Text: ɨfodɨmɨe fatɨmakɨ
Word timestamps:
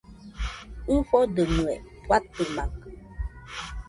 ɨfodɨmɨe 0.93 1.73
fatɨmakɨ 2.07 2.87